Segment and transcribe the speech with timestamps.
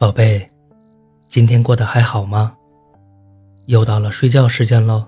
[0.00, 0.50] 宝贝，
[1.28, 2.54] 今天过得还好吗？
[3.66, 5.04] 又到了睡觉时间喽。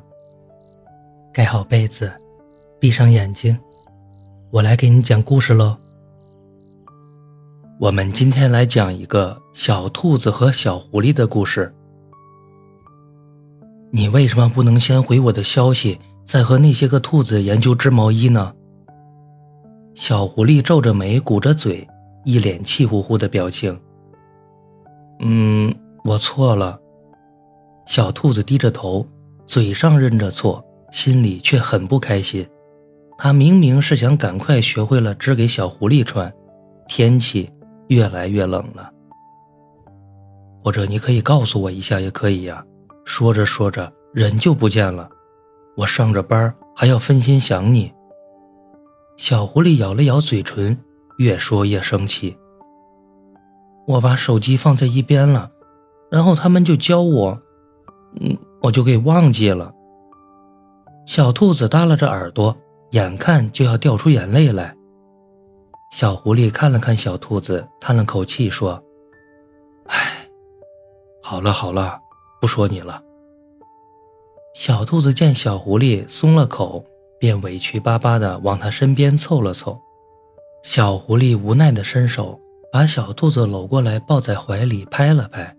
[1.33, 2.13] 盖好被子，
[2.79, 3.59] 闭上眼睛，
[4.51, 5.79] 我来给你讲故事喽。
[7.81, 11.75] 我们今天来讲一个小兔子和小狐狸的故事。
[13.91, 18.53] 你为什么不能先回我的消息，再和那些个兔子研究织毛衣呢？
[19.95, 21.89] 小狐狸皱着眉，鼓着嘴，
[22.27, 23.81] 一脸气呼呼的表情。
[25.23, 25.73] 嗯，
[26.05, 26.79] 我错了。
[27.87, 29.07] 小兔子低着头，
[29.47, 32.47] 嘴上认着错，心里却很不开心。
[33.17, 36.33] 他明明是想赶快学会了织给小狐狸穿，
[36.89, 37.49] 天气
[37.89, 38.91] 越来越冷了。
[40.63, 42.65] 或者你可以告诉我一下也可以呀。
[43.05, 45.09] 说着说着，人就不见了。
[45.77, 47.93] 我上着班还要分心想你。
[49.17, 50.77] 小狐狸咬了咬嘴唇，
[51.19, 52.37] 越说越生气。
[53.87, 55.51] 我把手机放在一边了，
[56.11, 57.41] 然后他们就教我，
[58.21, 59.73] 嗯，我就给忘记了。
[61.07, 62.57] 小兔子耷拉着耳朵，
[62.93, 64.75] 眼看就要掉出眼泪来。
[65.91, 68.83] 小狐狸看了看小兔子，叹了口气说
[69.87, 70.27] ：“唉，
[71.23, 71.99] 好了好了，
[72.41, 73.03] 不说你了。”
[74.55, 76.85] 小兔子见小狐狸松了口，
[77.19, 79.79] 便委屈巴巴地往他身边凑了凑。
[80.63, 82.39] 小狐狸无奈地伸手。
[82.73, 85.55] 把小兔子搂过来，抱在怀里拍了拍，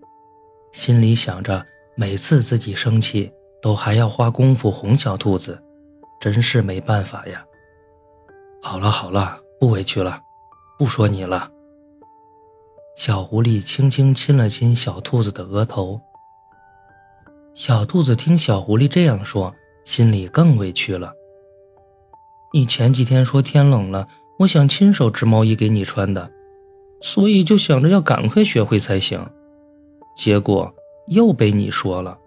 [0.72, 5.62] 心里想着：每次自己生气，都还要花功夫哄小兔子，
[6.20, 7.46] 真是没办法呀。
[8.60, 10.20] 好了好了，不委屈了，
[10.76, 11.48] 不说你了。
[12.96, 16.00] 小狐狸轻轻亲了亲小兔子的额头。
[17.54, 21.12] 小兔子听小狐狸这样说，心里更委屈了。
[22.52, 24.08] 你前几天说天冷了，
[24.40, 26.28] 我想亲手织毛衣给你穿的。
[27.04, 29.20] 所以就想着要赶快学会才行，
[30.16, 30.74] 结果
[31.08, 32.18] 又被你说了。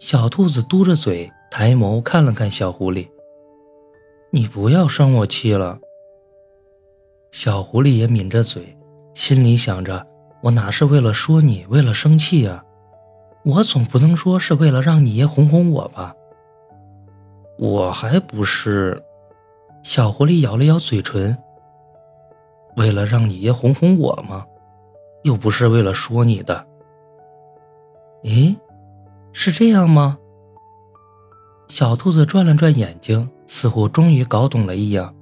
[0.00, 3.06] 小兔子嘟着嘴，抬眸看了看小狐狸
[4.30, 5.78] ：“你不要生我气了。”
[7.30, 8.76] 小狐狸也抿着嘴，
[9.14, 10.04] 心里想着
[10.42, 12.64] ：“我哪是为了说你，为了生气啊？
[13.44, 16.12] 我总不能说是为了让你爷哄哄我吧？”
[17.58, 19.00] 我还不是。
[19.84, 21.38] 小狐狸咬了咬嘴唇。
[22.76, 24.44] 为了让你爷哄哄我吗？
[25.24, 26.66] 又不是为了说你的。
[28.22, 28.56] 咦，
[29.32, 30.18] 是这样吗？
[31.68, 35.12] 小兔子转了转眼睛，似乎终于搞懂了一样。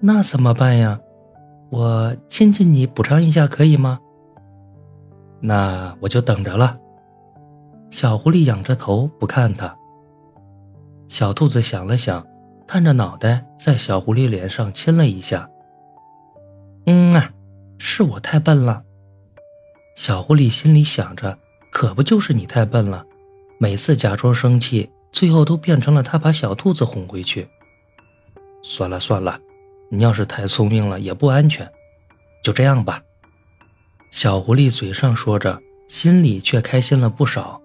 [0.00, 1.00] 那怎么办呀？
[1.70, 3.98] 我亲亲你，补偿一下可以吗？
[5.40, 6.78] 那我就等着了。
[7.90, 9.74] 小狐狸仰着头不看他。
[11.08, 12.24] 小兔子想了想，
[12.66, 15.48] 探着脑袋在小狐狸脸上亲了一下。
[16.86, 17.32] 嗯啊，
[17.78, 18.84] 是我太笨了。
[19.96, 21.38] 小狐狸心里想着，
[21.70, 23.06] 可不就是你太笨了，
[23.58, 27.48] 每次假装生气，最后都变成了他把小兔子哄回去。
[28.62, 29.38] 算了算了，
[29.90, 31.70] 你要是太聪明了也不安全，
[32.42, 33.00] 就这样吧。
[34.10, 37.60] 小狐狸嘴上说着，心里却开心了不少。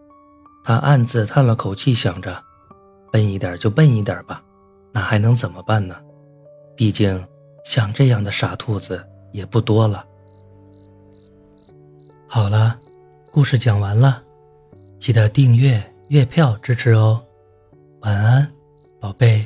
[0.63, 2.41] 他暗自叹了口气，想着，
[3.12, 4.41] 笨一点就笨一点吧，
[4.94, 5.96] 那还能怎么办呢？
[6.75, 7.22] 毕竟。
[7.69, 10.03] 像这样的傻兔子也不多了。
[12.28, 12.80] 好了
[13.30, 14.24] 故事讲完了
[14.97, 17.24] 记得订阅月票支持哦。
[18.00, 18.52] 晚安
[19.00, 19.38] 宝贝。